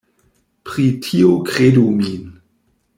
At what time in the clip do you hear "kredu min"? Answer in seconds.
1.51-2.25